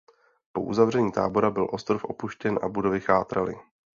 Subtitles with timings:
[0.51, 3.59] Po uzavření tábora byl ostrov opuštěn a budovy chátraly.